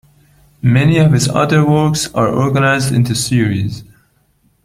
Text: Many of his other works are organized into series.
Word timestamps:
Many 0.63 0.97
of 0.97 1.11
his 1.11 1.27
other 1.27 1.63
works 1.63 2.11
are 2.15 2.27
organized 2.27 2.91
into 2.91 3.13
series. 3.13 3.83